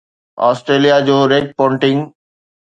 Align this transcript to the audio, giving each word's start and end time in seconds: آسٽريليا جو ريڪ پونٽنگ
آسٽريليا 0.47 0.95
جو 1.09 1.17
ريڪ 1.33 1.45
پونٽنگ 1.61 1.99